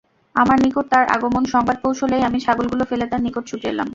[0.35, 3.87] আমার নিকট তার আগমন সংবাদ পৌঁছলেই আমি ছাগলগুলো ফেলে তার নিকট ছুটে এলাম।